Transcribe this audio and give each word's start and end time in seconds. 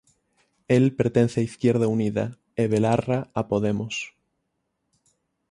El 0.75 0.87
pertence 1.01 1.41
a 1.41 1.43
Izquierda 1.49 1.87
Unida 1.95 2.25
e 2.61 2.63
Belarra 2.73 3.19
a 3.39 3.41
Podemos. 3.49 3.95